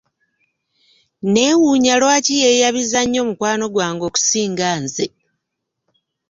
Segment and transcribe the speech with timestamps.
[1.23, 5.05] Neewuunya lwaki yeeyabiza nnyo mukwano gwange okusinga nze.